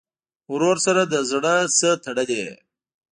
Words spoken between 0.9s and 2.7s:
د زړه نه تړلې یې.